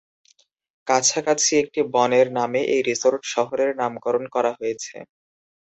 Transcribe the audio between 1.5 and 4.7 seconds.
একটি বনের নামে এই রিসোর্ট শহরের নামকরণ করা